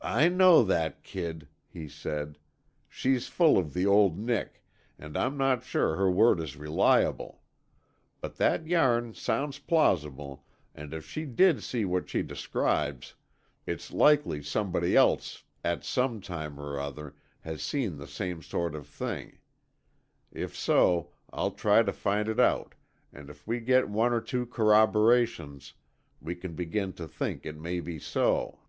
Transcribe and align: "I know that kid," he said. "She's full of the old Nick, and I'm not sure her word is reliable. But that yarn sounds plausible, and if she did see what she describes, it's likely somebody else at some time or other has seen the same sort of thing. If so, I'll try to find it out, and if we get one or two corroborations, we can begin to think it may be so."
"I 0.00 0.28
know 0.28 0.62
that 0.62 1.02
kid," 1.02 1.48
he 1.66 1.88
said. 1.88 2.38
"She's 2.88 3.26
full 3.26 3.58
of 3.58 3.74
the 3.74 3.84
old 3.84 4.16
Nick, 4.16 4.62
and 4.96 5.16
I'm 5.16 5.36
not 5.36 5.64
sure 5.64 5.96
her 5.96 6.08
word 6.10 6.38
is 6.40 6.56
reliable. 6.56 7.42
But 8.20 8.36
that 8.36 8.64
yarn 8.68 9.12
sounds 9.14 9.58
plausible, 9.58 10.46
and 10.72 10.94
if 10.94 11.04
she 11.04 11.24
did 11.26 11.64
see 11.64 11.84
what 11.84 12.08
she 12.08 12.22
describes, 12.22 13.16
it's 13.66 13.92
likely 13.92 14.40
somebody 14.40 14.94
else 14.94 15.42
at 15.64 15.82
some 15.84 16.20
time 16.20 16.60
or 16.60 16.78
other 16.78 17.16
has 17.40 17.60
seen 17.60 17.96
the 17.98 18.06
same 18.06 18.40
sort 18.40 18.76
of 18.76 18.86
thing. 18.86 19.38
If 20.30 20.56
so, 20.56 21.10
I'll 21.32 21.50
try 21.50 21.82
to 21.82 21.92
find 21.92 22.28
it 22.28 22.38
out, 22.38 22.76
and 23.12 23.28
if 23.28 23.46
we 23.48 23.58
get 23.58 23.90
one 23.90 24.12
or 24.12 24.20
two 24.20 24.46
corroborations, 24.46 25.74
we 26.20 26.36
can 26.36 26.54
begin 26.54 26.92
to 26.94 27.08
think 27.08 27.44
it 27.44 27.56
may 27.58 27.80
be 27.80 27.98
so." 27.98 28.60